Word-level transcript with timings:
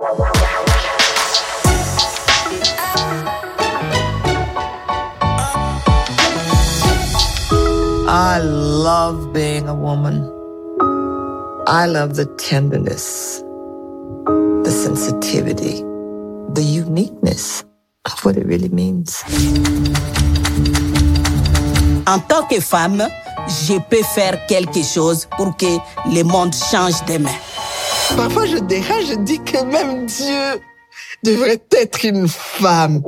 I 0.00 0.04
love 8.40 9.32
being 9.32 9.68
a 9.68 9.74
woman. 9.74 10.22
I 11.66 11.86
love 11.86 12.14
the 12.14 12.26
tenderness, 12.38 13.42
the 14.62 14.70
sensitivity, 14.70 15.82
the 16.52 16.62
uniqueness 16.62 17.64
of 18.04 18.24
what 18.24 18.36
it 18.36 18.46
really 18.46 18.68
means. 18.68 19.24
En 22.06 22.20
tant 22.20 22.46
que 22.48 22.60
femme, 22.60 23.02
je 23.48 23.80
peux 23.90 24.04
faire 24.14 24.46
quelque 24.46 24.84
chose 24.84 25.26
pour 25.36 25.56
que 25.56 25.78
le 26.06 26.22
monde 26.22 26.54
change 26.54 27.04
demain. 27.06 27.34
Parfois, 28.16 28.46
je 28.46 28.56
dérange, 28.58 29.06
je 29.10 29.14
dis 29.16 29.38
que 29.40 29.62
même 29.64 30.06
Dieu 30.06 30.60
devrait 31.22 31.60
être 31.72 32.04
une 32.04 32.28
femme. 32.28 33.02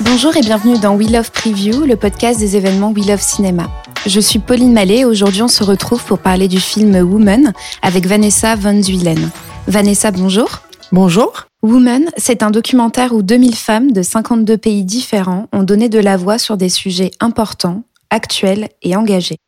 Bonjour 0.00 0.36
et 0.36 0.40
bienvenue 0.40 0.78
dans 0.78 0.96
We 0.96 1.10
Love 1.10 1.30
Preview, 1.30 1.84
le 1.84 1.96
podcast 1.96 2.38
des 2.38 2.56
événements 2.56 2.92
We 2.92 3.06
Love 3.06 3.20
Cinéma. 3.20 3.68
Je 4.06 4.20
suis 4.20 4.38
Pauline 4.38 4.72
Mallet 4.72 5.00
et 5.00 5.04
aujourd'hui 5.04 5.42
on 5.42 5.48
se 5.48 5.62
retrouve 5.62 6.04
pour 6.04 6.18
parler 6.18 6.48
du 6.48 6.60
film 6.60 6.94
Woman 6.96 7.52
avec 7.82 8.06
Vanessa 8.06 8.56
Von 8.56 8.82
Zuylen. 8.82 9.30
Vanessa, 9.66 10.10
bonjour. 10.10 10.60
Bonjour. 10.92 11.46
Woman, 11.62 12.04
c'est 12.16 12.42
un 12.42 12.50
documentaire 12.50 13.12
où 13.12 13.22
2000 13.22 13.54
femmes 13.54 13.92
de 13.92 14.02
52 14.02 14.56
pays 14.56 14.84
différents 14.84 15.46
ont 15.52 15.62
donné 15.62 15.88
de 15.88 15.98
la 15.98 16.16
voix 16.16 16.38
sur 16.38 16.56
des 16.56 16.68
sujets 16.68 17.10
importants, 17.20 17.82
actuels 18.10 18.68
et 18.82 18.96
engagés. 18.96 19.38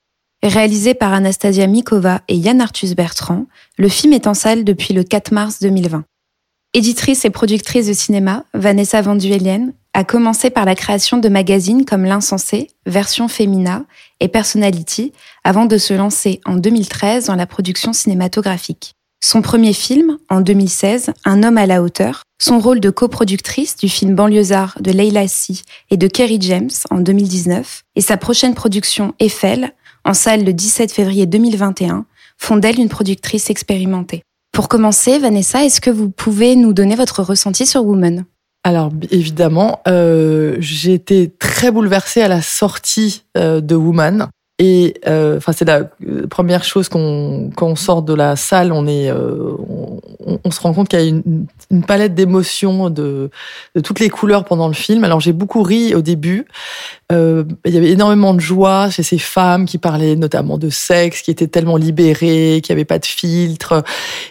Réalisé 0.42 0.94
par 0.94 1.12
Anastasia 1.12 1.66
Mikova 1.66 2.22
et 2.28 2.34
Yann 2.34 2.62
Arthus 2.62 2.94
Bertrand, 2.94 3.44
le 3.76 3.90
film 3.90 4.14
est 4.14 4.26
en 4.26 4.32
salle 4.32 4.64
depuis 4.64 4.94
le 4.94 5.02
4 5.02 5.32
mars 5.32 5.60
2020. 5.60 6.04
Éditrice 6.72 7.26
et 7.26 7.30
productrice 7.30 7.88
de 7.88 7.92
cinéma, 7.92 8.44
Vanessa 8.54 9.02
Van 9.02 9.16
Duelienne 9.16 9.74
a 9.92 10.04
commencé 10.04 10.48
par 10.48 10.64
la 10.64 10.74
création 10.74 11.18
de 11.18 11.28
magazines 11.28 11.84
comme 11.84 12.04
L'Insensé, 12.04 12.68
Version 12.86 13.28
Femina 13.28 13.84
et 14.20 14.28
Personality 14.28 15.12
avant 15.44 15.66
de 15.66 15.76
se 15.76 15.92
lancer 15.92 16.40
en 16.46 16.56
2013 16.56 17.26
dans 17.26 17.34
la 17.34 17.46
production 17.46 17.92
cinématographique. 17.92 18.94
Son 19.22 19.42
premier 19.42 19.74
film, 19.74 20.16
en 20.30 20.40
2016, 20.40 21.10
Un 21.26 21.42
homme 21.42 21.58
à 21.58 21.66
la 21.66 21.82
hauteur, 21.82 22.22
son 22.40 22.58
rôle 22.58 22.80
de 22.80 22.88
coproductrice 22.88 23.76
du 23.76 23.90
film 23.90 24.14
Banlieusard 24.14 24.78
de 24.80 24.90
Leila 24.92 25.28
Si 25.28 25.64
et 25.90 25.98
de 25.98 26.06
Kerry 26.06 26.38
James 26.40 26.70
en 26.90 27.00
2019, 27.00 27.82
et 27.96 28.00
sa 28.00 28.16
prochaine 28.16 28.54
production 28.54 29.14
Eiffel, 29.18 29.74
en 30.04 30.14
salle 30.14 30.44
le 30.44 30.52
17 30.52 30.92
février 30.92 31.26
2021, 31.26 32.06
font 32.38 32.56
d'elle 32.56 32.78
une 32.78 32.88
productrice 32.88 33.50
expérimentée. 33.50 34.22
Pour 34.52 34.68
commencer, 34.68 35.18
Vanessa, 35.18 35.64
est-ce 35.64 35.80
que 35.80 35.90
vous 35.90 36.10
pouvez 36.10 36.56
nous 36.56 36.72
donner 36.72 36.96
votre 36.96 37.22
ressenti 37.22 37.66
sur 37.66 37.84
Woman? 37.84 38.24
Alors 38.62 38.90
évidemment, 39.10 39.80
euh, 39.88 40.56
j'ai 40.58 40.92
été 40.92 41.32
très 41.38 41.70
bouleversée 41.70 42.20
à 42.20 42.28
la 42.28 42.42
sortie 42.42 43.24
euh, 43.36 43.60
de 43.60 43.74
Woman. 43.74 44.28
Et 44.62 44.92
euh, 45.08 45.38
enfin, 45.38 45.52
c'est 45.52 45.64
la 45.64 45.84
première 46.28 46.64
chose 46.64 46.90
qu'on 46.90 47.50
quand 47.56 47.66
on 47.66 47.76
sort 47.76 48.02
de 48.02 48.12
la 48.12 48.36
salle, 48.36 48.72
on 48.72 48.86
est, 48.86 49.10
euh, 49.10 49.56
on, 50.44 50.50
se 50.50 50.60
rend 50.60 50.74
compte 50.74 50.88
qu'il 50.88 51.00
y 51.00 51.02
a 51.02 51.06
une, 51.06 51.46
une 51.70 51.82
palette 51.82 52.14
d'émotions 52.14 52.90
de, 52.90 53.30
de 53.74 53.80
toutes 53.80 54.00
les 54.00 54.10
couleurs 54.10 54.44
pendant 54.44 54.68
le 54.68 54.74
film. 54.74 55.02
Alors 55.02 55.18
j'ai 55.18 55.32
beaucoup 55.32 55.62
ri 55.62 55.94
au 55.94 56.02
début. 56.02 56.44
Euh, 57.10 57.44
il 57.64 57.72
y 57.72 57.78
avait 57.78 57.90
énormément 57.90 58.34
de 58.34 58.40
joie 58.40 58.90
chez 58.90 59.02
ces 59.02 59.16
femmes 59.16 59.64
qui 59.64 59.78
parlaient 59.78 60.14
notamment 60.14 60.58
de 60.58 60.68
sexe, 60.68 61.22
qui 61.22 61.30
étaient 61.30 61.46
tellement 61.46 61.78
libérées, 61.78 62.60
qui 62.62 62.70
n'avaient 62.70 62.84
pas 62.84 62.98
de 62.98 63.06
filtre. 63.06 63.82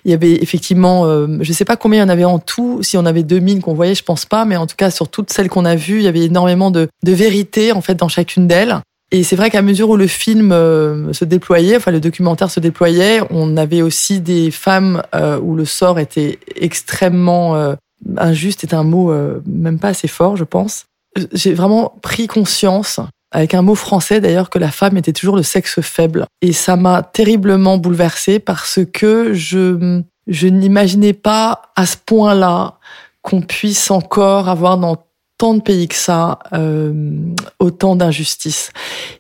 Il 0.06 0.12
y 0.12 0.14
avait 0.14 0.36
effectivement, 0.44 1.06
euh, 1.06 1.40
je 1.42 1.52
sais 1.54 1.66
pas 1.66 1.76
combien 1.76 2.02
il 2.02 2.04
y 2.04 2.06
en 2.06 2.14
avait 2.14 2.26
en 2.26 2.38
tout. 2.38 2.84
Si 2.84 2.98
on 2.98 3.06
avait 3.08 3.24
2000 3.24 3.62
qu'on 3.62 3.74
voyait, 3.74 3.96
je 3.96 4.04
pense 4.04 4.26
pas, 4.26 4.46
mais 4.46 4.58
en 4.58 4.68
tout 4.68 4.76
cas 4.76 4.92
sur 4.92 5.10
toutes 5.10 5.34
celles 5.34 5.50
qu'on 5.50 5.66
a 5.66 5.76
vues, 5.76 5.98
il 5.98 6.04
y 6.04 6.08
avait 6.08 6.26
énormément 6.26 6.70
de, 6.70 6.88
de 7.02 7.12
vérité 7.14 7.72
en 7.72 7.82
fait 7.82 7.96
dans 7.96 8.10
chacune 8.10 8.46
d'elles. 8.46 8.80
Et 9.12 9.24
c'est 9.24 9.36
vrai 9.36 9.50
qu'à 9.50 9.64
mesure 9.64 9.90
où 9.90 9.98
le 9.98 10.08
film 10.08 10.52
euh, 10.52 11.14
se 11.14 11.26
déployait, 11.26 11.78
enfin 11.78 11.92
le 11.92 12.00
documentaire 12.00 12.52
se 12.52 12.60
déployait, 12.60 13.22
on 13.32 13.58
avait 13.58 13.82
aussi 13.82 14.20
des 14.20 14.52
femmes 14.52 15.02
euh, 15.16 15.40
où 15.40 15.56
le 15.56 15.66
sort 15.66 15.98
était 15.98 16.38
extrêmement 16.56 17.56
euh, 17.56 17.76
injuste, 18.18 18.64
est 18.64 18.74
un 18.74 18.84
mot 18.84 19.12
même 19.48 19.80
pas 19.80 19.90
assez 19.90 20.08
fort, 20.08 20.38
je 20.38 20.44
pense. 20.44 20.86
J'ai 21.34 21.54
vraiment 21.54 21.98
pris 22.02 22.28
conscience, 22.28 23.00
avec 23.32 23.56
un 23.56 23.64
mot 23.64 23.76
français 23.76 24.22
d'ailleurs, 24.22 24.50
que 24.50 24.60
la 24.60 24.70
femme 24.70 24.96
était 24.96 25.12
toujours 25.12 25.36
le 25.36 25.44
sexe 25.44 25.82
faible. 25.82 26.26
Et 26.42 26.54
ça 26.54 26.76
m'a 26.76 27.02
terriblement 27.02 27.78
bouleversée 27.78 28.40
parce 28.40 28.80
que 28.94 29.34
je, 29.34 30.02
je 30.28 30.48
n'imaginais 30.48 31.14
pas 31.14 31.64
à 31.76 31.86
ce 31.86 31.98
point-là 31.98 32.78
qu'on 33.22 33.42
puisse 33.42 33.92
encore 33.92 34.48
avoir 34.50 34.78
dans 34.78 34.98
tant 35.40 35.54
de 35.54 35.62
pays 35.62 35.88
que 35.88 35.96
ça, 35.96 36.38
euh, 36.54 37.14
autant 37.60 37.96
d'injustices. 37.96 38.72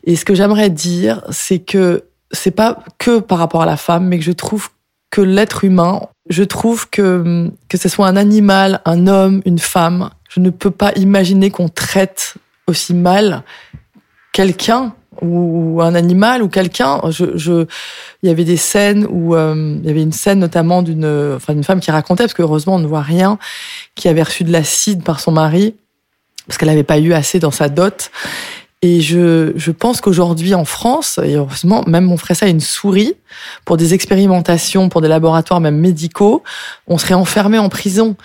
Et 0.03 0.15
ce 0.15 0.25
que 0.25 0.35
j'aimerais 0.35 0.69
dire, 0.69 1.23
c'est 1.31 1.59
que 1.59 2.03
c'est 2.31 2.51
pas 2.51 2.83
que 2.99 3.19
par 3.19 3.39
rapport 3.39 3.63
à 3.63 3.65
la 3.65 3.77
femme, 3.77 4.05
mais 4.07 4.19
que 4.19 4.25
je 4.25 4.33
trouve 4.33 4.69
que 5.09 5.21
l'être 5.21 5.63
humain, 5.63 6.01
je 6.29 6.43
trouve 6.43 6.89
que 6.89 7.49
que 7.69 7.77
ce 7.77 7.89
soit 7.89 8.05
un 8.05 8.17
animal, 8.17 8.81
un 8.85 9.07
homme, 9.07 9.41
une 9.45 9.59
femme, 9.59 10.09
je 10.29 10.41
ne 10.41 10.49
peux 10.49 10.71
pas 10.71 10.91
imaginer 10.97 11.51
qu'on 11.51 11.69
traite 11.69 12.35
aussi 12.67 12.93
mal 12.93 13.43
quelqu'un 14.33 14.93
ou 15.21 15.81
un 15.81 15.95
animal 15.95 16.43
ou 16.43 16.49
quelqu'un. 16.49 16.99
Je, 17.09 17.37
je, 17.37 17.65
il 18.23 18.27
y 18.27 18.29
avait 18.29 18.43
des 18.43 18.57
scènes 18.57 19.07
où 19.09 19.35
euh, 19.35 19.77
il 19.81 19.87
y 19.87 19.89
avait 19.89 20.03
une 20.03 20.11
scène 20.11 20.39
notamment 20.39 20.81
d'une, 20.81 21.33
enfin 21.35 21.53
d'une 21.53 21.63
femme 21.63 21.79
qui 21.79 21.91
racontait 21.91 22.23
parce 22.23 22.33
que 22.33 22.43
heureusement 22.43 22.75
on 22.75 22.79
ne 22.79 22.87
voit 22.87 23.01
rien, 23.01 23.39
qui 23.95 24.09
avait 24.09 24.23
reçu 24.23 24.43
de 24.43 24.51
l'acide 24.51 25.01
par 25.03 25.21
son 25.21 25.31
mari 25.31 25.75
parce 26.49 26.57
qu'elle 26.57 26.69
n'avait 26.69 26.83
pas 26.83 26.97
eu 26.97 27.13
assez 27.13 27.39
dans 27.39 27.51
sa 27.51 27.69
dot. 27.69 28.09
Et 28.81 29.01
je, 29.01 29.51
je 29.55 29.71
pense 29.71 30.01
qu'aujourd'hui 30.01 30.55
en 30.55 30.65
France, 30.65 31.19
et 31.23 31.35
heureusement, 31.35 31.83
même 31.85 32.11
on 32.11 32.17
ferait 32.17 32.33
ça 32.33 32.47
à 32.47 32.49
une 32.49 32.59
souris 32.59 33.13
pour 33.65 33.77
des 33.77 33.93
expérimentations, 33.93 34.89
pour 34.89 35.01
des 35.01 35.07
laboratoires 35.07 35.59
même 35.59 35.77
médicaux, 35.77 36.43
on 36.87 36.97
serait 36.97 37.13
enfermé 37.13 37.59
en 37.59 37.69
prison. 37.69 38.15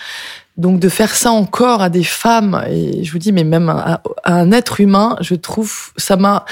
Donc 0.56 0.80
de 0.80 0.88
faire 0.88 1.14
ça 1.14 1.32
encore 1.32 1.82
à 1.82 1.90
des 1.90 2.04
femmes, 2.04 2.64
et 2.70 3.04
je 3.04 3.12
vous 3.12 3.18
dis, 3.18 3.32
mais 3.32 3.44
même 3.44 3.68
à, 3.68 4.00
un 4.24 4.52
être 4.52 4.80
humain, 4.80 5.16
je 5.20 5.34
trouve, 5.34 5.92
ça 5.98 6.16
m'a, 6.16 6.46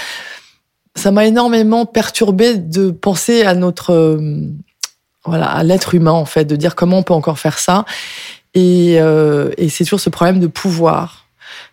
ça 0.95 1.11
m'a 1.11 1.25
énormément 1.25 1.87
perturbé 1.87 2.57
de 2.57 2.91
penser 2.91 3.45
à 3.45 3.55
notre, 3.55 4.21
voilà, 5.25 5.47
à 5.47 5.63
l'être 5.63 5.95
humain 5.95 6.13
en 6.13 6.27
fait, 6.27 6.45
de 6.45 6.57
dire 6.57 6.75
comment 6.75 6.99
on 6.99 7.03
peut 7.03 7.15
encore 7.15 7.39
faire 7.39 7.59
ça. 7.59 7.87
Et, 8.55 8.97
euh, 8.99 9.51
et 9.57 9.71
c'est 9.71 9.85
toujours 9.85 10.01
ce 10.01 10.11
problème 10.11 10.41
de 10.41 10.49
pouvoir 10.49 11.22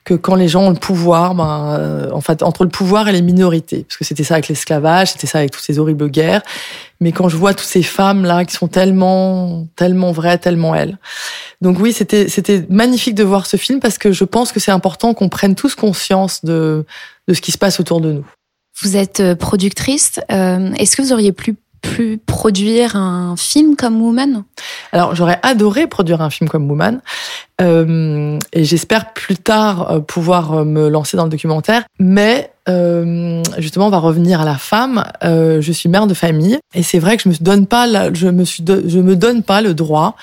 que 0.09 0.15
quand 0.15 0.33
les 0.33 0.47
gens 0.47 0.63
ont 0.63 0.69
le 0.71 0.75
pouvoir, 0.75 1.35
ben, 1.35 1.75
euh, 1.77 2.09
en 2.11 2.21
fait, 2.21 2.41
entre 2.41 2.63
le 2.63 2.71
pouvoir 2.71 3.07
et 3.09 3.11
les 3.11 3.21
minorités, 3.21 3.83
parce 3.87 3.95
que 3.95 4.03
c'était 4.03 4.23
ça 4.23 4.33
avec 4.33 4.47
l'esclavage, 4.47 5.11
c'était 5.11 5.27
ça 5.27 5.37
avec 5.37 5.51
toutes 5.51 5.61
ces 5.61 5.77
horribles 5.77 6.09
guerres. 6.09 6.41
Mais 6.99 7.11
quand 7.11 7.29
je 7.29 7.37
vois 7.37 7.53
toutes 7.53 7.67
ces 7.67 7.83
femmes 7.83 8.25
là 8.25 8.43
qui 8.43 8.55
sont 8.55 8.67
tellement, 8.67 9.67
tellement 9.75 10.11
vraies, 10.11 10.39
tellement 10.39 10.73
elles. 10.73 10.97
Donc 11.61 11.77
oui, 11.79 11.93
c'était 11.93 12.27
c'était 12.27 12.65
magnifique 12.69 13.13
de 13.13 13.23
voir 13.23 13.45
ce 13.45 13.57
film 13.57 13.79
parce 13.79 13.99
que 13.99 14.11
je 14.11 14.23
pense 14.23 14.51
que 14.51 14.59
c'est 14.59 14.71
important 14.71 15.13
qu'on 15.13 15.29
prenne 15.29 15.53
tous 15.53 15.75
conscience 15.75 16.43
de 16.43 16.85
de 17.27 17.33
ce 17.35 17.41
qui 17.41 17.51
se 17.51 17.59
passe 17.59 17.79
autour 17.79 18.01
de 18.01 18.11
nous. 18.11 18.25
Vous 18.81 18.97
êtes 18.97 19.35
productrice. 19.35 20.19
Euh, 20.31 20.73
Est-ce 20.73 20.97
que 20.97 21.03
vous 21.03 21.13
auriez 21.13 21.33
plus 21.33 21.55
pu 21.81 22.19
produire 22.25 22.95
un 22.95 23.35
film 23.37 23.75
comme 23.75 24.01
Woman? 24.01 24.43
Alors 24.91 25.15
j'aurais 25.15 25.39
adoré 25.43 25.87
produire 25.87 26.21
un 26.21 26.29
film 26.29 26.49
comme 26.49 26.69
Woman. 26.69 27.01
Euh, 27.61 28.37
et 28.53 28.63
j'espère 28.63 29.13
plus 29.13 29.37
tard 29.37 29.91
euh, 29.91 29.99
pouvoir 29.99 30.65
me 30.65 30.87
lancer 30.87 31.17
dans 31.17 31.25
le 31.25 31.29
documentaire. 31.29 31.83
Mais 31.99 32.51
euh, 32.69 33.41
justement, 33.57 33.87
on 33.87 33.89
va 33.89 33.97
revenir 33.97 34.41
à 34.41 34.45
la 34.45 34.55
femme. 34.55 35.03
Euh, 35.23 35.59
je 35.61 35.71
suis 35.71 35.89
mère 35.89 36.07
de 36.07 36.13
famille 36.13 36.59
et 36.75 36.83
c'est 36.83 36.99
vrai 36.99 37.17
que 37.17 37.23
je 37.23 37.29
me 37.29 37.33
donne 37.41 37.65
pas, 37.65 37.87
la, 37.87 38.13
je 38.13 38.27
me 38.27 38.43
suis, 38.43 38.63
je 38.67 38.99
me 38.99 39.15
donne 39.15 39.43
pas 39.43 39.61
le 39.61 39.73
droit 39.73 40.15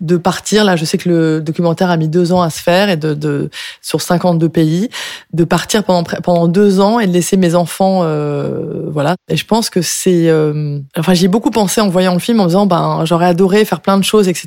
de 0.00 0.16
partir. 0.16 0.64
Là, 0.64 0.76
je 0.76 0.84
sais 0.84 0.96
que 0.96 1.08
le 1.08 1.40
documentaire 1.40 1.90
a 1.90 1.96
mis 1.96 2.08
deux 2.08 2.32
ans 2.32 2.40
à 2.40 2.48
se 2.48 2.62
faire 2.62 2.88
et 2.88 2.96
de, 2.96 3.12
de 3.12 3.50
sur 3.82 4.00
52 4.00 4.48
pays, 4.48 4.88
de 5.34 5.44
partir 5.44 5.84
pendant 5.84 6.04
pendant 6.22 6.48
deux 6.48 6.80
ans 6.80 7.00
et 7.00 7.06
de 7.06 7.12
laisser 7.12 7.36
mes 7.36 7.54
enfants, 7.54 8.00
euh, 8.02 8.84
voilà. 8.90 9.16
Et 9.28 9.36
je 9.36 9.44
pense 9.44 9.68
que 9.68 9.82
c'est, 9.82 10.28
euh, 10.28 10.78
enfin, 10.96 11.12
j'ai 11.12 11.28
beaucoup 11.28 11.50
pensé 11.50 11.80
en 11.80 11.88
voyant 11.88 12.14
le 12.14 12.20
film 12.20 12.40
en 12.40 12.44
me 12.44 12.48
disant, 12.48 12.66
ben, 12.66 13.04
j'aurais 13.04 13.26
adoré 13.26 13.64
faire 13.64 13.80
plein 13.80 13.98
de 13.98 14.04
choses, 14.04 14.28
etc. 14.28 14.46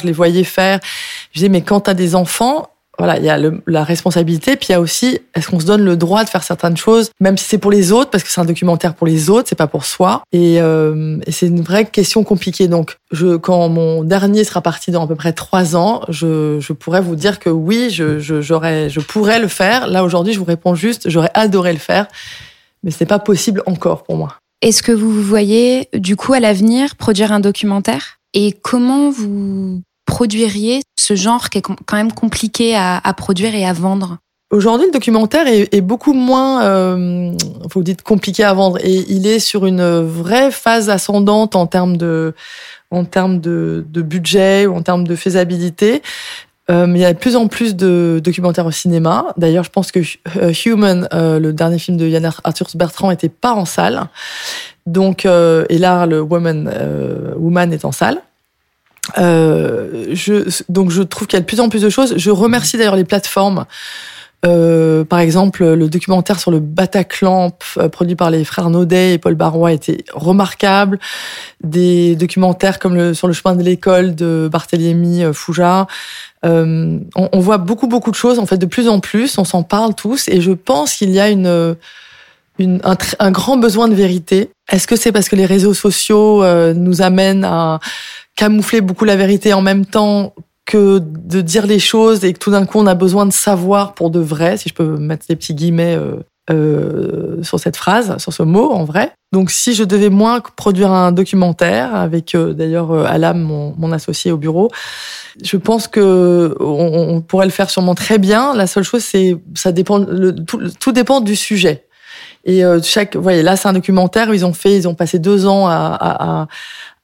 Je 0.00 0.06
les 0.06 0.12
voyais 0.12 0.44
faire. 0.44 0.80
Je 1.32 1.38
disais, 1.38 1.48
mais 1.48 1.62
quand 1.62 1.79
t'as 1.80 1.94
des 1.94 2.14
enfants, 2.14 2.70
voilà, 3.00 3.16
il 3.18 3.24
y 3.24 3.30
a 3.30 3.38
la 3.66 3.82
responsabilité, 3.82 4.56
puis 4.56 4.66
il 4.68 4.72
y 4.72 4.74
a 4.74 4.80
aussi, 4.80 5.20
est-ce 5.34 5.48
qu'on 5.48 5.58
se 5.58 5.64
donne 5.64 5.82
le 5.82 5.96
droit 5.96 6.22
de 6.22 6.28
faire 6.28 6.42
certaines 6.42 6.76
choses, 6.76 7.10
même 7.18 7.38
si 7.38 7.46
c'est 7.46 7.56
pour 7.56 7.70
les 7.70 7.92
autres, 7.92 8.10
parce 8.10 8.22
que 8.22 8.28
c'est 8.30 8.42
un 8.42 8.44
documentaire 8.44 8.94
pour 8.94 9.06
les 9.06 9.30
autres, 9.30 9.48
c'est 9.48 9.56
pas 9.56 9.66
pour 9.66 9.86
soi. 9.86 10.22
Et, 10.32 10.60
euh, 10.60 11.16
c'est 11.28 11.46
une 11.46 11.62
vraie 11.62 11.86
question 11.86 12.24
compliquée. 12.24 12.68
Donc, 12.68 12.98
quand 13.40 13.68
mon 13.70 14.04
dernier 14.04 14.44
sera 14.44 14.60
parti 14.60 14.90
dans 14.90 15.04
à 15.04 15.06
peu 15.06 15.14
près 15.14 15.32
trois 15.32 15.76
ans, 15.76 16.02
je, 16.08 16.72
pourrais 16.74 17.00
vous 17.00 17.16
dire 17.16 17.38
que 17.38 17.48
oui, 17.48 17.88
je, 17.88 18.20
je 18.20 19.00
pourrais 19.00 19.38
le 19.38 19.48
faire. 19.48 19.86
Là 19.86 20.04
aujourd'hui, 20.04 20.34
je 20.34 20.38
vous 20.38 20.44
réponds 20.44 20.74
juste, 20.74 21.08
j'aurais 21.08 21.30
adoré 21.32 21.72
le 21.72 21.78
faire, 21.78 22.06
mais 22.82 22.90
c'est 22.90 23.06
pas 23.06 23.18
possible 23.18 23.62
encore 23.64 24.02
pour 24.02 24.16
moi. 24.16 24.36
Est-ce 24.60 24.82
que 24.82 24.92
vous 24.92 25.10
vous 25.10 25.22
voyez 25.22 25.88
du 25.94 26.16
coup 26.16 26.34
à 26.34 26.40
l'avenir 26.40 26.96
produire 26.96 27.32
un 27.32 27.40
documentaire? 27.40 28.18
Et 28.34 28.52
comment 28.52 29.10
vous 29.10 29.80
produiriez 30.20 30.82
ce 30.98 31.16
genre 31.16 31.48
qui 31.48 31.56
est 31.56 31.62
quand 31.62 31.96
même 31.96 32.12
compliqué 32.12 32.76
à, 32.76 33.00
produire 33.16 33.54
et 33.54 33.64
à 33.64 33.72
vendre? 33.72 34.18
Aujourd'hui, 34.50 34.88
le 34.88 34.92
documentaire 34.92 35.46
est, 35.46 35.80
beaucoup 35.80 36.12
moins, 36.12 36.62
euh, 36.62 37.32
vous 37.72 37.82
dites 37.82 38.02
compliqué 38.02 38.44
à 38.44 38.52
vendre, 38.52 38.76
et 38.84 39.06
il 39.08 39.26
est 39.26 39.38
sur 39.38 39.64
une 39.64 40.02
vraie 40.02 40.50
phase 40.50 40.90
ascendante 40.90 41.56
en 41.56 41.66
termes 41.66 41.96
de, 41.96 42.34
en 42.90 43.06
termes 43.06 43.40
de, 43.40 43.82
budget 43.94 44.66
ou 44.66 44.76
en 44.76 44.82
termes 44.82 45.06
de 45.06 45.16
faisabilité. 45.16 46.02
Euh, 46.70 46.86
il 46.94 47.00
y 47.00 47.04
a 47.06 47.14
de 47.14 47.18
plus 47.18 47.34
en 47.34 47.48
plus 47.48 47.74
de 47.74 48.20
documentaires 48.22 48.66
au 48.66 48.70
cinéma. 48.70 49.32
D'ailleurs, 49.38 49.64
je 49.64 49.70
pense 49.70 49.90
que 49.90 50.00
euh, 50.36 50.52
Human, 50.66 51.08
le 51.12 51.50
dernier 51.52 51.78
film 51.78 51.96
de 51.96 52.06
Yann 52.06 52.30
Arthur 52.44 52.66
Bertrand, 52.74 53.10
était 53.10 53.30
pas 53.30 53.54
en 53.54 53.64
salle. 53.64 54.06
Donc, 54.84 55.24
et 55.24 55.78
là, 55.78 56.04
le 56.04 56.20
Woman, 56.20 56.70
Woman 57.38 57.72
est 57.72 57.86
en 57.86 57.92
salle. 57.92 58.20
Euh, 59.18 60.06
je, 60.12 60.62
donc 60.68 60.90
je 60.90 61.02
trouve 61.02 61.26
qu'il 61.26 61.36
y 61.36 61.38
a 61.38 61.40
de 61.40 61.46
plus 61.46 61.60
en 61.60 61.68
plus 61.68 61.82
de 61.82 61.88
choses. 61.88 62.14
Je 62.16 62.30
remercie 62.30 62.76
d'ailleurs 62.76 62.96
les 62.96 63.04
plateformes. 63.04 63.66
Euh, 64.46 65.04
par 65.04 65.18
exemple, 65.18 65.64
le 65.64 65.88
documentaire 65.88 66.40
sur 66.40 66.50
le 66.50 66.60
Bataclan 66.60 67.50
euh, 67.76 67.88
produit 67.90 68.16
par 68.16 68.30
les 68.30 68.44
frères 68.44 68.70
Naudet 68.70 69.14
et 69.14 69.18
Paul 69.18 69.34
Barrois 69.34 69.72
était 69.72 70.04
remarquable. 70.14 70.98
Des 71.62 72.16
documentaires 72.16 72.78
comme 72.78 72.94
le, 72.94 73.12
sur 73.12 73.26
le 73.26 73.34
chemin 73.34 73.54
de 73.54 73.62
l'école 73.62 74.14
de 74.14 74.48
Barthélemy 74.50 75.24
euh, 75.24 75.32
Fouja. 75.34 75.86
Euh, 76.46 76.98
on, 77.16 77.28
on, 77.32 77.40
voit 77.40 77.58
beaucoup 77.58 77.86
beaucoup 77.86 78.10
de 78.10 78.16
choses 78.16 78.38
en 78.38 78.46
fait 78.46 78.56
de 78.56 78.66
plus 78.66 78.88
en 78.88 79.00
plus. 79.00 79.36
On 79.36 79.44
s'en 79.44 79.62
parle 79.62 79.94
tous 79.94 80.26
et 80.28 80.40
je 80.40 80.52
pense 80.52 80.94
qu'il 80.94 81.10
y 81.10 81.20
a 81.20 81.28
une, 81.28 81.76
une 82.58 82.80
un, 82.82 82.96
un, 83.18 83.30
grand 83.30 83.58
besoin 83.58 83.88
de 83.88 83.94
vérité. 83.94 84.50
Est-ce 84.70 84.86
que 84.86 84.96
c'est 84.96 85.12
parce 85.12 85.28
que 85.28 85.36
les 85.36 85.46
réseaux 85.46 85.74
sociaux 85.74 86.42
euh, 86.42 86.72
nous 86.72 87.02
amènent 87.02 87.44
à 87.44 87.80
camoufler 88.40 88.80
beaucoup 88.80 89.04
la 89.04 89.16
vérité 89.16 89.52
en 89.52 89.60
même 89.60 89.84
temps 89.84 90.34
que 90.64 90.98
de 90.98 91.42
dire 91.42 91.66
les 91.66 91.78
choses 91.78 92.24
et 92.24 92.32
que 92.32 92.38
tout 92.38 92.50
d'un 92.50 92.64
coup 92.64 92.78
on 92.78 92.86
a 92.86 92.94
besoin 92.94 93.26
de 93.26 93.34
savoir 93.34 93.92
pour 93.92 94.08
de 94.08 94.18
vrai, 94.18 94.56
si 94.56 94.70
je 94.70 94.74
peux 94.74 94.96
mettre 94.96 95.26
des 95.28 95.36
petits 95.36 95.52
guillemets 95.52 95.94
euh, 95.94 96.16
euh, 96.50 97.42
sur 97.42 97.60
cette 97.60 97.76
phrase, 97.76 98.16
sur 98.16 98.32
ce 98.32 98.42
mot 98.42 98.70
en 98.70 98.84
vrai. 98.84 99.12
Donc 99.30 99.50
si 99.50 99.74
je 99.74 99.84
devais 99.84 100.08
moins 100.08 100.40
produire 100.40 100.90
un 100.90 101.12
documentaire 101.12 101.94
avec 101.94 102.34
euh, 102.34 102.54
d'ailleurs 102.54 102.92
euh, 102.92 103.04
Alam, 103.04 103.38
mon, 103.40 103.74
mon, 103.76 103.92
associé 103.92 104.32
au 104.32 104.38
bureau, 104.38 104.70
je 105.44 105.58
pense 105.58 105.86
que 105.86 106.56
on, 106.60 107.20
pourrait 107.20 107.44
le 107.44 107.52
faire 107.52 107.68
sûrement 107.68 107.94
très 107.94 108.16
bien. 108.16 108.54
La 108.54 108.66
seule 108.66 108.84
chose 108.84 109.04
c'est 109.04 109.36
ça 109.54 109.70
dépend 109.70 110.02
tout, 110.46 110.60
tout, 110.80 110.92
dépend 110.92 111.20
du 111.20 111.36
sujet. 111.36 111.84
Et 112.46 112.62
chaque, 112.82 113.16
voyez, 113.16 113.42
là 113.42 113.56
c'est 113.56 113.68
un 113.68 113.74
documentaire. 113.74 114.32
Ils 114.32 114.46
ont 114.46 114.54
fait, 114.54 114.74
ils 114.74 114.88
ont 114.88 114.94
passé 114.94 115.18
deux 115.18 115.46
ans 115.46 115.68
à, 115.68 115.98
à 116.00 116.46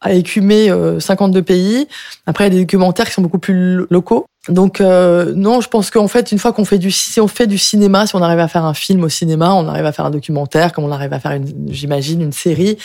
à 0.00 0.12
écumer 0.12 0.70
52 0.98 1.42
pays. 1.42 1.88
Après, 2.26 2.44
il 2.44 2.46
y 2.48 2.50
a 2.52 2.54
des 2.54 2.64
documentaires 2.64 3.06
qui 3.06 3.12
sont 3.12 3.22
beaucoup 3.22 3.38
plus 3.38 3.86
locaux. 3.90 4.26
Donc 4.48 4.80
euh, 4.80 5.32
non, 5.34 5.60
je 5.60 5.68
pense 5.68 5.90
qu'en 5.90 6.08
fait, 6.08 6.30
une 6.32 6.38
fois 6.38 6.52
qu'on 6.52 6.64
fait 6.64 6.78
du, 6.78 6.90
si 6.90 7.20
on 7.20 7.28
fait 7.28 7.46
du 7.46 7.58
cinéma, 7.58 8.06
si 8.06 8.14
on 8.14 8.22
arrive 8.22 8.38
à 8.38 8.48
faire 8.48 8.64
un 8.64 8.74
film 8.74 9.02
au 9.04 9.08
cinéma, 9.08 9.52
on 9.54 9.66
arrive 9.68 9.86
à 9.86 9.92
faire 9.92 10.06
un 10.06 10.10
documentaire, 10.10 10.72
comme 10.72 10.84
on 10.84 10.92
arrive 10.92 11.12
à 11.12 11.20
faire, 11.20 11.32
une, 11.32 11.68
j'imagine, 11.68 12.22
une 12.22 12.32
série. 12.32 12.78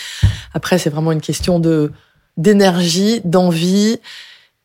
Après, 0.53 0.77
c'est 0.77 0.89
vraiment 0.89 1.11
une 1.11 1.21
question 1.21 1.59
de 1.59 1.91
d'énergie, 2.37 3.21
d'envie 3.25 3.99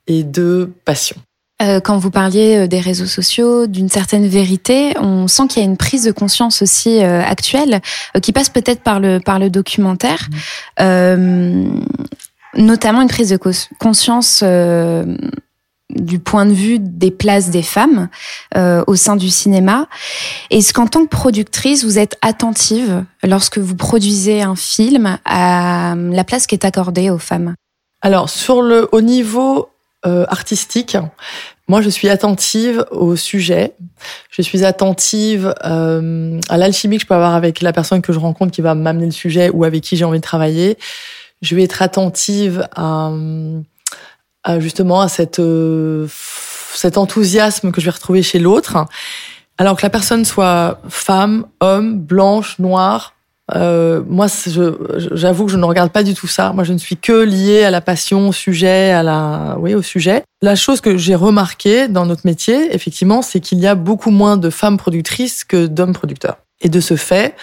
et 0.06 0.22
de 0.22 0.70
passion. 0.84 1.16
Euh, 1.62 1.80
quand 1.80 1.98
vous 1.98 2.10
parliez 2.10 2.68
des 2.68 2.80
réseaux 2.80 3.06
sociaux, 3.06 3.66
d'une 3.66 3.88
certaine 3.88 4.26
vérité, 4.26 4.94
on 5.00 5.26
sent 5.26 5.48
qu'il 5.48 5.62
y 5.62 5.66
a 5.66 5.68
une 5.68 5.76
prise 5.76 6.04
de 6.04 6.12
conscience 6.12 6.62
aussi 6.62 7.02
euh, 7.02 7.22
actuelle 7.22 7.80
euh, 8.14 8.20
qui 8.20 8.32
passe 8.32 8.50
peut-être 8.50 8.82
par 8.82 9.00
le 9.00 9.18
par 9.18 9.38
le 9.38 9.50
documentaire. 9.50 10.28
Mmh 10.80 11.80
notamment 12.56 13.02
une 13.02 13.08
prise 13.08 13.30
de 13.30 13.38
conscience 13.78 14.40
euh, 14.42 15.16
du 15.90 16.18
point 16.18 16.46
de 16.46 16.52
vue 16.52 16.78
des 16.78 17.10
places 17.10 17.50
des 17.50 17.62
femmes 17.62 18.08
euh, 18.56 18.82
au 18.86 18.96
sein 18.96 19.16
du 19.16 19.30
cinéma. 19.30 19.88
Est-ce 20.50 20.72
qu'en 20.72 20.86
tant 20.86 21.04
que 21.04 21.10
productrice, 21.10 21.84
vous 21.84 21.98
êtes 21.98 22.16
attentive 22.22 23.04
lorsque 23.22 23.58
vous 23.58 23.76
produisez 23.76 24.42
un 24.42 24.56
film 24.56 25.18
à 25.24 25.94
la 25.96 26.24
place 26.24 26.46
qui 26.46 26.54
est 26.54 26.64
accordée 26.64 27.10
aux 27.10 27.18
femmes? 27.18 27.54
Alors, 28.02 28.28
sur 28.28 28.62
le, 28.62 28.88
au 28.92 29.00
niveau 29.00 29.68
euh, 30.04 30.24
artistique, 30.28 30.96
moi, 31.68 31.80
je 31.80 31.88
suis 31.88 32.08
attentive 32.08 32.84
au 32.90 33.16
sujet. 33.16 33.74
Je 34.30 34.42
suis 34.42 34.64
attentive 34.64 35.54
à 35.62 36.56
l'alchimie 36.56 36.96
que 36.96 37.02
je 37.02 37.06
peux 37.06 37.14
avoir 37.14 37.34
avec 37.34 37.60
la 37.60 37.72
personne 37.72 38.02
que 38.02 38.12
je 38.12 38.18
rencontre 38.18 38.52
qui 38.52 38.60
va 38.60 38.74
m'amener 38.74 39.06
le 39.06 39.12
sujet 39.12 39.50
ou 39.50 39.64
avec 39.64 39.82
qui 39.82 39.96
j'ai 39.96 40.04
envie 40.04 40.18
de 40.18 40.24
travailler 40.24 40.78
je 41.42 41.54
vais 41.54 41.62
être 41.62 41.82
attentive 41.82 42.68
à, 42.74 43.10
à 44.44 44.60
justement 44.60 45.00
à 45.00 45.08
cette, 45.08 45.38
euh, 45.38 46.06
cet 46.74 46.98
enthousiasme 46.98 47.72
que 47.72 47.80
je 47.80 47.86
vais 47.86 47.92
retrouver 47.92 48.22
chez 48.22 48.38
l'autre. 48.38 48.76
Alors 49.58 49.76
que 49.76 49.82
la 49.82 49.90
personne 49.90 50.24
soit 50.24 50.80
femme, 50.88 51.46
homme, 51.60 51.98
blanche, 51.98 52.58
noire, 52.58 53.14
euh, 53.54 54.02
moi, 54.08 54.26
j'avoue 54.96 55.46
que 55.46 55.52
je 55.52 55.56
ne 55.56 55.64
regarde 55.64 55.90
pas 55.90 56.02
du 56.02 56.14
tout 56.14 56.26
ça. 56.26 56.52
Moi, 56.52 56.64
je 56.64 56.72
ne 56.72 56.78
suis 56.78 56.96
que 56.96 57.22
liée 57.22 57.62
à 57.62 57.70
la 57.70 57.80
passion, 57.80 58.28
au 58.28 58.32
sujet, 58.32 58.90
à 58.90 59.02
la, 59.02 59.56
oui, 59.60 59.74
au 59.74 59.82
sujet. 59.82 60.24
La 60.42 60.56
chose 60.56 60.80
que 60.80 60.96
j'ai 60.96 61.14
remarqué 61.14 61.88
dans 61.88 62.06
notre 62.06 62.22
métier, 62.24 62.74
effectivement, 62.74 63.22
c'est 63.22 63.40
qu'il 63.40 63.58
y 63.58 63.66
a 63.66 63.74
beaucoup 63.74 64.10
moins 64.10 64.36
de 64.36 64.50
femmes 64.50 64.76
productrices 64.76 65.44
que 65.44 65.66
d'hommes 65.66 65.92
producteurs. 65.92 66.38
Et 66.62 66.68
de 66.70 66.80
ce 66.80 66.96
fait, 66.96 67.34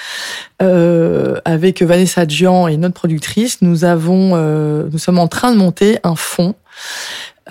euh, 0.62 1.39
avec 1.45 1.83
Vanessa 1.83 2.27
Gian 2.27 2.68
et 2.68 2.77
notre 2.77 2.95
productrice, 2.95 3.62
nous 3.62 3.86
avons, 3.86 4.31
euh, 4.33 4.88
nous 4.92 4.98
sommes 4.98 5.19
en 5.19 5.27
train 5.27 5.51
de 5.51 5.58
monter 5.58 6.00
un 6.03 6.15
fonds 6.15 6.55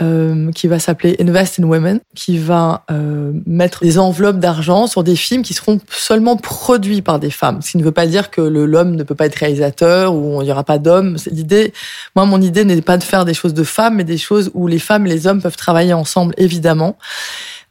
euh, 0.00 0.50
qui 0.52 0.68
va 0.68 0.78
s'appeler 0.78 1.16
Invest 1.20 1.60
in 1.60 1.64
Women, 1.64 2.00
qui 2.14 2.38
va 2.38 2.82
euh, 2.90 3.30
mettre 3.44 3.82
des 3.82 3.98
enveloppes 3.98 4.38
d'argent 4.38 4.86
sur 4.86 5.04
des 5.04 5.16
films 5.16 5.42
qui 5.42 5.52
seront 5.52 5.80
seulement 5.90 6.36
produits 6.36 7.02
par 7.02 7.18
des 7.18 7.28
femmes. 7.28 7.60
Ce 7.60 7.72
qui 7.72 7.76
ne 7.76 7.84
veut 7.84 7.92
pas 7.92 8.06
dire 8.06 8.30
que 8.30 8.40
l'homme 8.40 8.96
ne 8.96 9.02
peut 9.02 9.14
pas 9.14 9.26
être 9.26 9.36
réalisateur 9.36 10.14
ou 10.14 10.40
il 10.40 10.46
n'y 10.46 10.50
aura 10.50 10.64
pas 10.64 10.78
d'hommes. 10.78 11.18
L'idée, 11.30 11.74
moi, 12.16 12.24
mon 12.24 12.40
idée 12.40 12.64
n'est 12.64 12.80
pas 12.80 12.96
de 12.96 13.04
faire 13.04 13.26
des 13.26 13.34
choses 13.34 13.52
de 13.52 13.64
femmes, 13.64 13.96
mais 13.96 14.04
des 14.04 14.16
choses 14.16 14.50
où 14.54 14.66
les 14.66 14.78
femmes 14.78 15.06
et 15.06 15.10
les 15.10 15.26
hommes 15.26 15.42
peuvent 15.42 15.58
travailler 15.58 15.92
ensemble, 15.92 16.34
évidemment. 16.38 16.96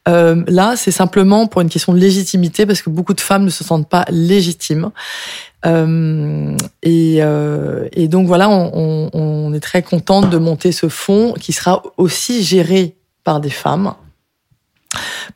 Euh, 0.08 0.42
là, 0.48 0.74
c'est 0.76 0.90
simplement 0.90 1.46
pour 1.46 1.60
une 1.60 1.68
question 1.68 1.92
de 1.92 1.98
légitimité, 1.98 2.66
parce 2.66 2.82
que 2.82 2.90
beaucoup 2.90 3.14
de 3.14 3.20
femmes 3.20 3.44
ne 3.44 3.50
se 3.50 3.62
sentent 3.62 3.88
pas 3.88 4.04
légitimes. 4.10 4.90
Euh, 5.64 6.56
et, 6.82 7.18
euh, 7.20 7.88
et, 7.92 8.08
donc 8.08 8.26
voilà, 8.26 8.48
on, 8.50 9.10
on, 9.12 9.54
est 9.54 9.60
très 9.60 9.82
contente 9.82 10.28
de 10.28 10.38
monter 10.38 10.72
ce 10.72 10.88
fonds 10.88 11.34
qui 11.34 11.52
sera 11.52 11.82
aussi 11.98 12.42
géré 12.42 12.96
par 13.22 13.40
des 13.40 13.50
femmes 13.50 13.94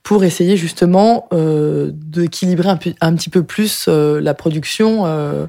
pour 0.03 0.25
essayer 0.25 0.57
justement 0.57 1.29
euh, 1.33 1.91
d'équilibrer 1.93 2.69
un, 2.69 2.79
un, 3.01 3.15
petit 3.15 3.31
peu 3.31 3.45
plus 3.45 3.87
euh, 3.89 4.21
la 4.21 4.35
production 4.35 5.07
euh, 5.07 5.47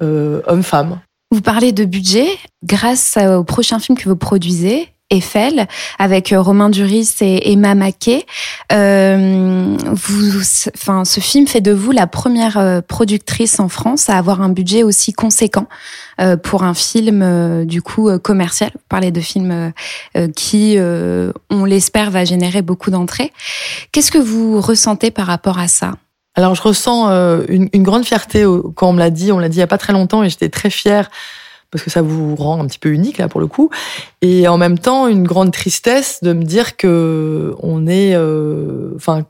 homme-femme. 0.00 1.00
Vous 1.30 1.40
parlez 1.40 1.72
de 1.72 1.84
budget. 1.84 2.28
Grâce 2.62 3.16
au 3.16 3.42
prochain 3.42 3.78
film 3.78 3.96
que 3.96 4.08
vous 4.08 4.16
produisez, 4.16 4.93
Eiffel 5.14 5.66
avec 5.98 6.34
Romain 6.36 6.70
Duris 6.70 7.14
et 7.20 7.52
Emma 7.52 7.74
Mackey. 7.74 8.26
vous, 8.70 10.40
enfin, 10.74 11.04
ce 11.04 11.20
film 11.20 11.46
fait 11.46 11.60
de 11.60 11.72
vous 11.72 11.92
la 11.92 12.06
première 12.06 12.82
productrice 12.86 13.60
en 13.60 13.68
France 13.68 14.08
à 14.10 14.18
avoir 14.18 14.42
un 14.42 14.48
budget 14.48 14.82
aussi 14.82 15.12
conséquent 15.12 15.66
pour 16.42 16.62
un 16.62 16.74
film 16.74 17.64
du 17.64 17.82
coup 17.82 18.10
commercial. 18.18 18.70
Vous 18.74 18.80
parlez 18.88 19.10
de 19.10 19.20
films 19.20 19.72
qui, 20.36 20.76
on 21.50 21.64
l'espère, 21.64 22.10
va 22.10 22.24
générer 22.24 22.62
beaucoup 22.62 22.90
d'entrées. 22.90 23.32
Qu'est-ce 23.92 24.10
que 24.10 24.18
vous 24.18 24.60
ressentez 24.60 25.10
par 25.10 25.26
rapport 25.26 25.58
à 25.58 25.68
ça? 25.68 25.92
Alors 26.34 26.54
je 26.54 26.62
ressens 26.62 27.10
euh, 27.10 27.42
une, 27.48 27.68
une, 27.72 27.82
grande 27.84 28.04
fierté 28.04 28.44
quand 28.74 28.88
on 28.88 28.92
me 28.92 28.98
l'a 28.98 29.10
dit, 29.10 29.30
on 29.30 29.38
l'a 29.38 29.48
dit 29.48 29.58
il 29.58 29.60
y 29.60 29.62
a 29.64 29.68
pas 29.68 29.78
très 29.78 29.92
longtemps 29.92 30.24
et 30.24 30.28
j'étais 30.28 30.48
très 30.48 30.70
fière 30.70 31.10
parce 31.74 31.82
que 31.82 31.90
ça 31.90 32.02
vous 32.02 32.36
rend 32.36 32.62
un 32.62 32.66
petit 32.68 32.78
peu 32.78 32.90
unique 32.90 33.18
là 33.18 33.26
pour 33.26 33.40
le 33.40 33.48
coup. 33.48 33.68
Et 34.22 34.46
en 34.46 34.56
même 34.58 34.78
temps 34.78 35.08
une 35.08 35.24
grande 35.24 35.50
tristesse 35.50 36.22
de 36.22 36.32
me 36.32 36.44
dire 36.44 36.76
que 36.76 37.52
on 37.58 37.88
est 37.88 38.14
euh, 38.14 38.92
enfin 38.94 39.26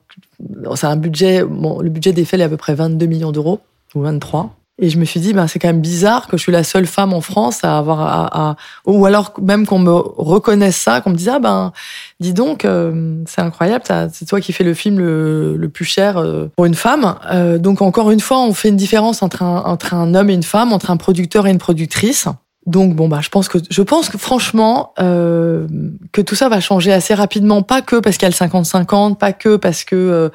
c'est 0.74 0.86
un 0.86 0.96
budget 0.96 1.40
le 1.40 1.88
budget 1.88 2.12
d'Eiffel 2.12 2.42
est 2.42 2.44
à 2.44 2.48
peu 2.50 2.58
près 2.58 2.74
22 2.74 3.06
millions 3.06 3.32
d'euros 3.32 3.60
ou 3.94 4.02
23 4.02 4.54
et 4.80 4.88
je 4.88 4.98
me 4.98 5.04
suis 5.04 5.20
dit, 5.20 5.32
ben, 5.32 5.46
c'est 5.46 5.60
quand 5.60 5.68
même 5.68 5.80
bizarre 5.80 6.26
que 6.26 6.36
je 6.36 6.42
suis 6.42 6.52
la 6.52 6.64
seule 6.64 6.86
femme 6.86 7.12
en 7.12 7.20
France 7.20 7.62
à 7.62 7.78
avoir, 7.78 8.00
à, 8.00 8.56
ou 8.86 9.06
alors 9.06 9.32
même 9.40 9.66
qu'on 9.66 9.78
me 9.78 9.92
reconnaisse 9.92 10.76
ça, 10.76 11.00
qu'on 11.00 11.10
me 11.10 11.14
dise, 11.14 11.28
ah 11.28 11.38
ben, 11.38 11.72
dis 12.18 12.32
donc, 12.32 12.64
euh, 12.64 13.22
c'est 13.26 13.40
incroyable, 13.40 13.84
c'est 14.12 14.26
toi 14.26 14.40
qui 14.40 14.52
fais 14.52 14.64
le 14.64 14.74
film 14.74 14.98
le, 14.98 15.56
le 15.56 15.68
plus 15.68 15.84
cher 15.84 16.16
euh, 16.16 16.50
pour 16.56 16.64
une 16.66 16.74
femme. 16.74 17.14
Euh, 17.30 17.58
donc 17.58 17.82
encore 17.82 18.10
une 18.10 18.20
fois, 18.20 18.40
on 18.40 18.52
fait 18.52 18.68
une 18.68 18.76
différence 18.76 19.22
entre 19.22 19.42
un, 19.42 19.62
entre 19.64 19.94
un 19.94 20.12
homme 20.14 20.28
et 20.28 20.34
une 20.34 20.42
femme, 20.42 20.72
entre 20.72 20.90
un 20.90 20.96
producteur 20.96 21.46
et 21.46 21.50
une 21.50 21.58
productrice. 21.58 22.26
Donc 22.66 22.94
bon 22.94 23.08
bah 23.08 23.20
je 23.20 23.28
pense 23.28 23.48
que 23.48 23.58
je 23.68 23.82
pense 23.82 24.08
que 24.08 24.16
franchement 24.16 24.94
euh, 24.98 25.66
que 26.12 26.22
tout 26.22 26.34
ça 26.34 26.48
va 26.48 26.60
changer 26.60 26.92
assez 26.92 27.12
rapidement, 27.12 27.62
pas 27.62 27.82
que 27.82 27.96
parce 27.96 28.16
qu'il 28.16 28.26
y 28.26 28.32
a 28.32 28.46
le 28.46 28.50
50-50, 28.50 29.16
pas 29.16 29.34
que 29.34 29.56
parce 29.56 29.84
que 29.84 29.94
euh, 29.96 30.30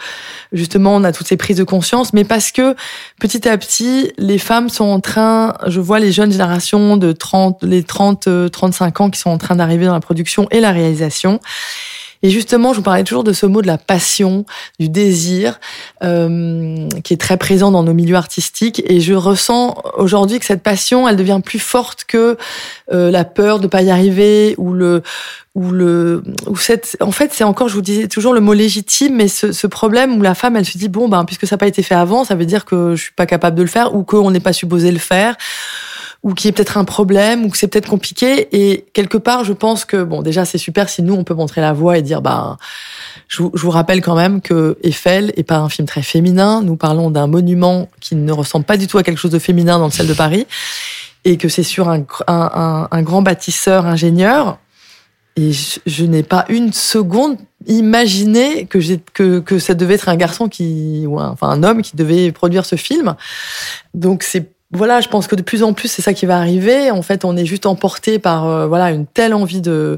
justement 0.51 0.95
on 0.95 1.03
a 1.03 1.11
toutes 1.11 1.27
ces 1.27 1.37
prises 1.37 1.57
de 1.57 1.63
conscience, 1.63 2.13
mais 2.13 2.23
parce 2.23 2.51
que 2.51 2.75
petit 3.19 3.47
à 3.49 3.57
petit 3.57 4.11
les 4.19 4.37
femmes 4.37 4.69
sont 4.69 4.85
en 4.85 4.99
train, 4.99 5.55
je 5.65 5.79
vois 5.79 5.99
les 5.99 6.11
jeunes 6.11 6.31
générations 6.31 6.97
de 6.97 7.13
30 7.13 7.63
les 7.63 7.81
30 7.83 8.51
35 8.51 9.01
ans 9.01 9.09
qui 9.09 9.19
sont 9.19 9.31
en 9.31 9.39
train 9.39 9.55
d'arriver 9.55 9.87
dans 9.87 9.93
la 9.93 9.99
production 9.99 10.47
et 10.51 10.59
la 10.59 10.71
réalisation. 10.71 11.39
Et 12.21 12.29
justement, 12.29 12.73
je 12.73 12.77
vous 12.77 12.83
parlais 12.83 13.03
toujours 13.03 13.23
de 13.23 13.31
ce 13.31 13.45
mot 13.45 13.61
de 13.61 13.67
la 13.67 13.77
passion, 13.77 14.45
du 14.77 14.89
désir, 14.89 15.59
euh, 16.03 16.88
qui 17.03 17.13
est 17.13 17.17
très 17.17 17.37
présent 17.37 17.71
dans 17.71 17.83
nos 17.83 17.93
milieux 17.93 18.15
artistiques. 18.15 18.83
Et 18.87 18.99
je 18.99 19.13
ressens 19.13 19.81
aujourd'hui 19.97 20.39
que 20.39 20.45
cette 20.45 20.63
passion, 20.63 21.07
elle 21.07 21.15
devient 21.15 21.41
plus 21.43 21.59
forte 21.59 22.05
que 22.05 22.37
euh, 22.91 23.11
la 23.11 23.25
peur 23.25 23.59
de 23.59 23.67
pas 23.67 23.81
y 23.81 23.89
arriver 23.89 24.55
ou 24.57 24.73
le 24.73 25.03
ou 25.55 25.71
le 25.71 26.23
ou 26.47 26.57
cette 26.57 26.95
en 27.01 27.11
fait 27.11 27.33
c'est 27.33 27.43
encore 27.43 27.69
je 27.69 27.73
vous 27.73 27.81
disais 27.81 28.07
toujours 28.07 28.33
le 28.33 28.39
mot 28.39 28.53
légitime 28.53 29.15
mais 29.15 29.27
ce, 29.27 29.51
ce 29.51 29.65
problème 29.65 30.17
où 30.17 30.21
la 30.21 30.35
femme 30.35 30.55
elle 30.55 30.65
se 30.65 30.77
dit 30.77 30.89
bon 30.89 31.09
ben 31.09 31.25
puisque 31.25 31.47
ça 31.47 31.55
n'a 31.55 31.57
pas 31.57 31.67
été 31.67 31.81
fait 31.81 31.95
avant 31.95 32.23
ça 32.23 32.35
veut 32.35 32.45
dire 32.45 32.65
que 32.65 32.95
je 32.95 33.01
suis 33.01 33.13
pas 33.13 33.25
capable 33.25 33.57
de 33.57 33.63
le 33.63 33.67
faire 33.67 33.95
ou 33.95 34.03
qu'on 34.03 34.29
n'est 34.29 34.39
pas 34.39 34.53
supposé 34.53 34.91
le 34.91 34.99
faire 34.99 35.35
ou 36.21 36.33
qui 36.33 36.49
est 36.49 36.51
peut-être 36.51 36.77
un 36.77 36.83
problème 36.83 37.45
ou 37.45 37.49
que 37.49 37.57
c'est 37.57 37.67
peut-être 37.67 37.89
compliqué. 37.89 38.49
Et 38.51 38.85
quelque 38.93 39.17
part, 39.17 39.45
je 39.45 39.53
pense 39.53 39.85
que 39.85 40.03
bon, 40.03 40.21
déjà 40.21 40.45
c'est 40.45 40.57
super 40.57 40.89
si 40.89 41.01
nous 41.01 41.13
on 41.13 41.23
peut 41.23 41.33
montrer 41.33 41.61
la 41.61 41.71
voie 41.73 41.97
et 41.97 42.01
dire 42.01 42.21
bah 42.21 42.57
je, 43.27 43.43
vous 43.43 43.69
rappelle 43.69 44.01
quand 44.01 44.15
même 44.15 44.41
que 44.41 44.77
Eiffel 44.83 45.31
est 45.37 45.43
pas 45.43 45.57
un 45.57 45.69
film 45.69 45.87
très 45.87 46.01
féminin. 46.01 46.61
Nous 46.61 46.75
parlons 46.75 47.09
d'un 47.09 47.27
monument 47.27 47.87
qui 48.01 48.15
ne 48.15 48.31
ressemble 48.31 48.65
pas 48.65 48.77
du 48.77 48.87
tout 48.87 48.97
à 48.97 49.03
quelque 49.03 49.17
chose 49.17 49.31
de 49.31 49.39
féminin 49.39 49.79
dans 49.79 49.85
le 49.85 49.91
ciel 49.91 50.07
de 50.07 50.13
Paris 50.13 50.45
et 51.25 51.37
que 51.37 51.47
c'est 51.47 51.63
sur 51.63 51.89
un, 51.89 52.05
un, 52.27 52.87
un, 52.89 53.01
grand 53.01 53.21
bâtisseur 53.21 53.85
ingénieur. 53.85 54.57
Et 55.35 55.51
je, 55.85 56.05
n'ai 56.05 56.23
pas 56.23 56.45
une 56.49 56.73
seconde 56.73 57.37
imaginé 57.67 58.65
que, 58.65 58.79
que, 59.13 59.39
que 59.39 59.59
ça 59.59 59.73
devait 59.73 59.93
être 59.93 60.09
un 60.09 60.15
garçon 60.15 60.49
qui, 60.49 61.05
ou 61.07 61.19
enfin 61.19 61.49
un 61.49 61.63
homme 61.63 61.81
qui 61.81 61.95
devait 61.95 62.31
produire 62.31 62.65
ce 62.65 62.75
film. 62.75 63.15
Donc 63.93 64.23
c'est 64.23 64.51
voilà, 64.71 65.01
je 65.01 65.07
pense 65.07 65.27
que 65.27 65.35
de 65.35 65.41
plus 65.41 65.63
en 65.63 65.73
plus, 65.73 65.87
c'est 65.87 66.01
ça 66.01 66.13
qui 66.13 66.25
va 66.25 66.37
arriver. 66.37 66.91
En 66.91 67.01
fait, 67.01 67.25
on 67.25 67.35
est 67.35 67.45
juste 67.45 67.65
emporté 67.65 68.19
par 68.19 68.47
euh, 68.47 68.67
voilà 68.67 68.91
une 68.91 69.07
telle 69.07 69.33
envie 69.33 69.61
de 69.61 69.97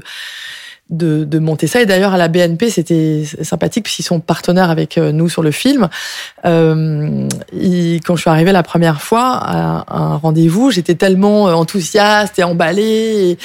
de, 0.92 1.24
de 1.24 1.38
monter 1.38 1.66
ça. 1.66 1.80
Et 1.80 1.86
d'ailleurs, 1.86 2.12
à 2.12 2.18
la 2.18 2.28
BNP, 2.28 2.70
c'était 2.70 3.24
sympathique 3.42 3.84
puisqu'ils 3.84 4.04
sont 4.04 4.20
partenaires 4.20 4.70
avec 4.70 4.98
euh, 4.98 5.10
nous 5.10 5.28
sur 5.28 5.42
le 5.42 5.50
film. 5.50 5.88
Euh, 6.44 7.28
quand 8.04 8.16
je 8.16 8.20
suis 8.20 8.30
arrivée 8.30 8.52
la 8.52 8.62
première 8.62 9.02
fois 9.02 9.38
à 9.42 9.84
un 9.88 10.16
rendez-vous, 10.16 10.70
j'étais 10.70 10.94
tellement 10.94 11.48
euh, 11.48 11.52
enthousiaste 11.52 12.38
et 12.38 12.44
emballée 12.44 13.38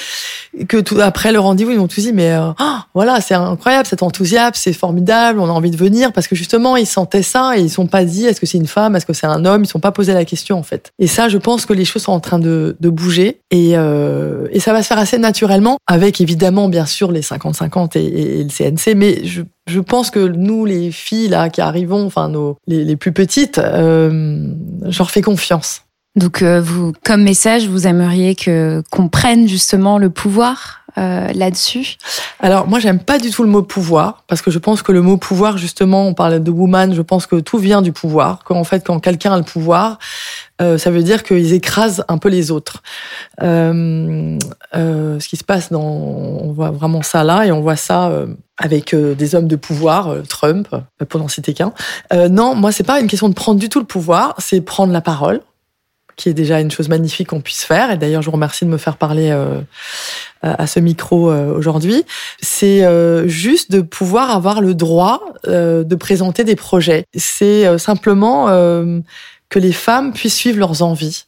que 0.68 0.76
tout 0.76 1.00
après 1.00 1.32
le 1.32 1.38
rendez-vous, 1.38 1.70
ils 1.70 1.78
m'ont 1.78 1.88
tous 1.88 2.02
dit 2.02 2.12
mais 2.12 2.32
euh, 2.32 2.50
oh, 2.58 2.76
voilà, 2.94 3.20
c'est 3.20 3.34
incroyable, 3.34 3.86
cet 3.86 4.02
enthousiasme, 4.02 4.52
c'est 4.54 4.72
formidable, 4.72 5.40
on 5.40 5.46
a 5.46 5.52
envie 5.52 5.70
de 5.70 5.76
venir 5.76 6.12
parce 6.12 6.26
que 6.26 6.36
justement, 6.36 6.76
ils 6.76 6.86
sentaient 6.86 7.22
ça 7.22 7.52
et 7.56 7.60
ils 7.60 7.70
sont 7.70 7.86
pas 7.86 8.04
dit 8.04 8.26
est-ce 8.26 8.40
que 8.40 8.46
c'est 8.46 8.58
une 8.58 8.66
femme, 8.66 8.96
est-ce 8.96 9.06
que 9.06 9.12
c'est 9.12 9.26
un 9.26 9.44
homme, 9.44 9.64
ils 9.64 9.68
sont 9.68 9.80
pas 9.80 9.92
posé 9.92 10.12
la 10.14 10.24
question 10.24 10.58
en 10.58 10.62
fait. 10.62 10.92
Et 10.98 11.06
ça, 11.06 11.28
je 11.28 11.38
pense 11.38 11.66
que 11.66 11.72
les 11.72 11.84
choses 11.84 12.02
sont 12.02 12.12
en 12.12 12.20
train 12.20 12.38
de, 12.38 12.76
de 12.80 12.88
bouger 12.88 13.40
et, 13.50 13.72
euh, 13.76 14.48
et 14.52 14.60
ça 14.60 14.72
va 14.72 14.82
se 14.82 14.88
faire 14.88 14.98
assez 14.98 15.18
naturellement 15.18 15.78
avec 15.86 16.20
évidemment 16.20 16.68
bien 16.68 16.86
sûr 16.86 17.12
les 17.12 17.22
50-50 17.38 17.98
et, 17.98 18.44
le 18.44 18.48
CNC, 18.48 18.94
mais 18.96 19.24
je, 19.24 19.42
je, 19.66 19.80
pense 19.80 20.10
que 20.10 20.20
nous, 20.20 20.64
les 20.64 20.92
filles 20.92 21.28
là 21.28 21.48
qui 21.48 21.60
arrivons, 21.60 22.06
enfin 22.06 22.28
nos 22.28 22.56
les, 22.66 22.84
les 22.84 22.96
plus 22.96 23.12
petites, 23.12 23.58
euh, 23.58 24.52
je 24.86 24.98
leur 24.98 25.10
fais 25.10 25.22
confiance. 25.22 25.87
Donc, 26.18 26.42
euh, 26.42 26.60
vous, 26.60 26.92
comme 27.04 27.22
message, 27.22 27.68
vous 27.68 27.86
aimeriez 27.86 28.34
que 28.34 28.82
qu'on 28.90 29.08
prenne 29.08 29.46
justement 29.46 29.98
le 29.98 30.10
pouvoir 30.10 30.80
euh, 30.98 31.28
là-dessus? 31.32 31.96
Alors, 32.40 32.66
moi, 32.66 32.80
j'aime 32.80 32.98
pas 32.98 33.18
du 33.18 33.30
tout 33.30 33.44
le 33.44 33.48
mot 33.48 33.62
pouvoir 33.62 34.24
parce 34.26 34.42
que 34.42 34.50
je 34.50 34.58
pense 34.58 34.82
que 34.82 34.90
le 34.90 35.00
mot 35.00 35.16
pouvoir, 35.16 35.58
justement, 35.58 36.08
on 36.08 36.14
parle 36.14 36.42
de 36.42 36.50
woman, 36.50 36.92
je 36.92 37.02
pense 37.02 37.26
que 37.26 37.36
tout 37.36 37.58
vient 37.58 37.82
du 37.82 37.92
pouvoir. 37.92 38.42
Qu'en 38.42 38.64
fait, 38.64 38.84
quand 38.84 38.98
quelqu'un 38.98 39.32
a 39.32 39.36
le 39.36 39.44
pouvoir, 39.44 40.00
euh, 40.60 40.76
ça 40.76 40.90
veut 40.90 41.04
dire 41.04 41.22
qu'ils 41.22 41.52
écrasent 41.52 42.04
un 42.08 42.18
peu 42.18 42.28
les 42.28 42.50
autres. 42.50 42.82
Ce 43.40 45.28
qui 45.28 45.36
se 45.36 45.44
passe 45.44 45.70
dans, 45.70 45.80
on 45.80 46.50
voit 46.50 46.72
vraiment 46.72 47.02
ça 47.02 47.22
là, 47.22 47.46
et 47.46 47.52
on 47.52 47.60
voit 47.60 47.76
ça 47.76 48.10
avec 48.56 48.92
des 48.92 49.34
hommes 49.36 49.46
de 49.46 49.54
pouvoir, 49.54 50.16
Trump, 50.28 50.66
pour 51.08 51.20
n'en 51.20 51.28
citer 51.28 51.54
qu'un. 51.54 51.72
non, 52.28 52.56
moi 52.56 52.72
c'est 52.72 52.82
pas 52.82 53.00
une 53.00 53.06
question 53.06 53.28
de 53.28 53.34
prendre 53.34 53.60
du 53.60 53.68
tout 53.68 53.78
le 53.78 53.86
pouvoir, 53.86 54.34
c'est 54.38 54.60
prendre 54.60 54.92
la 54.92 55.00
parole, 55.00 55.42
qui 56.18 56.28
est 56.28 56.34
déjà 56.34 56.60
une 56.60 56.70
chose 56.70 56.90
magnifique 56.90 57.28
qu'on 57.28 57.40
puisse 57.40 57.64
faire. 57.64 57.90
Et 57.90 57.96
d'ailleurs, 57.96 58.20
je 58.20 58.26
vous 58.26 58.32
remercie 58.32 58.66
de 58.66 58.70
me 58.70 58.76
faire 58.76 58.98
parler 58.98 59.34
à 60.42 60.66
ce 60.66 60.80
micro 60.80 61.32
aujourd'hui. 61.32 62.04
C'est 62.42 62.84
juste 63.26 63.70
de 63.70 63.80
pouvoir 63.80 64.30
avoir 64.30 64.60
le 64.60 64.74
droit 64.74 65.22
de 65.46 65.94
présenter 65.94 66.44
des 66.44 66.56
projets. 66.56 67.04
C'est 67.16 67.78
simplement 67.78 68.48
que 69.48 69.58
les 69.58 69.72
femmes 69.72 70.12
puissent 70.12 70.36
suivre 70.36 70.58
leurs 70.58 70.82
envies. 70.82 71.24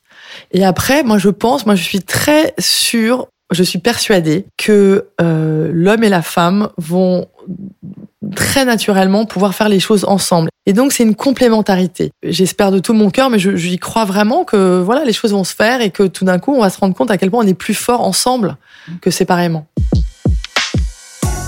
Et 0.53 0.65
après, 0.65 1.03
moi, 1.03 1.19
je 1.19 1.29
pense, 1.29 1.67
moi, 1.67 1.75
je 1.75 1.83
suis 1.83 2.01
très 2.01 2.55
sûre, 2.59 3.29
je 3.51 3.63
suis 3.63 3.79
persuadée 3.79 4.47
que 4.57 5.07
euh, 5.21 5.71
l'homme 5.73 6.05
et 6.05 6.09
la 6.09 6.23
femme 6.23 6.69
vont 6.77 7.27
très 8.35 8.65
naturellement 8.65 9.25
pouvoir 9.27 9.55
faire 9.55 9.69
les 9.69 9.81
choses 9.81 10.05
ensemble. 10.05 10.49
Et 10.67 10.73
donc, 10.73 10.93
c'est 10.93 11.03
une 11.03 11.15
complémentarité. 11.15 12.11
J'espère 12.23 12.71
de 12.71 12.79
tout 12.79 12.93
mon 12.93 13.11
cœur, 13.11 13.31
mais 13.31 13.39
j'y 13.39 13.79
crois 13.79 14.05
vraiment 14.05 14.45
que 14.45 14.81
voilà, 14.81 15.05
les 15.05 15.13
choses 15.13 15.33
vont 15.33 15.45
se 15.45 15.55
faire 15.55 15.81
et 15.81 15.91
que 15.91 16.05
tout 16.05 16.25
d'un 16.25 16.39
coup, 16.39 16.55
on 16.55 16.61
va 16.61 16.71
se 16.71 16.79
rendre 16.79 16.95
compte 16.95 17.11
à 17.11 17.19
quel 17.19 17.31
point 17.31 17.45
on 17.45 17.47
est 17.49 17.55
plus 17.55 17.75
fort 17.75 18.03
ensemble 18.03 18.57
que 19.01 19.11
séparément. 19.11 19.67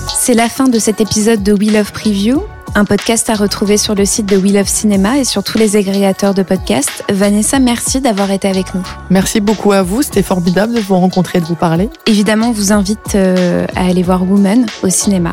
C'est 0.08 0.34
la 0.34 0.48
fin 0.48 0.68
de 0.68 0.78
cet 0.78 1.00
épisode 1.00 1.42
de 1.42 1.52
We 1.52 1.72
Love 1.72 1.92
Preview 1.92 2.42
un 2.74 2.84
podcast 2.84 3.28
à 3.28 3.34
retrouver 3.34 3.76
sur 3.76 3.94
le 3.94 4.04
site 4.04 4.26
de 4.26 4.36
We 4.36 4.52
Love 4.52 4.66
Cinéma 4.66 5.18
et 5.18 5.24
sur 5.24 5.44
tous 5.44 5.58
les 5.58 5.76
agrégateurs 5.76 6.34
de 6.34 6.42
podcasts. 6.42 7.04
Vanessa, 7.10 7.58
merci 7.58 8.00
d'avoir 8.00 8.30
été 8.30 8.48
avec 8.48 8.74
nous. 8.74 8.82
Merci 9.10 9.40
beaucoup 9.40 9.72
à 9.72 9.82
vous, 9.82 10.02
c'était 10.02 10.22
formidable 10.22 10.74
de 10.74 10.80
vous 10.80 10.96
rencontrer 10.96 11.38
et 11.38 11.40
de 11.42 11.46
vous 11.46 11.54
parler. 11.54 11.90
Évidemment, 12.06 12.48
on 12.48 12.52
vous 12.52 12.72
invite 12.72 13.14
euh, 13.14 13.66
à 13.76 13.86
aller 13.86 14.02
voir 14.02 14.22
Woman 14.22 14.66
au 14.82 14.88
cinéma. 14.88 15.32